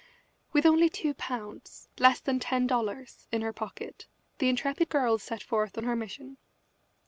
With 0.51 0.65
only 0.65 0.89
two 0.89 1.13
pounds, 1.13 1.87
less 1.99 2.19
than 2.19 2.39
ten 2.39 2.65
dollars, 2.65 3.27
in 3.31 3.43
her 3.43 3.53
pocket 3.53 4.07
the 4.39 4.49
intrepid 4.49 4.89
girl 4.89 5.19
set 5.19 5.43
forth 5.43 5.77
on 5.77 5.83
her 5.83 5.95
mission. 5.95 6.37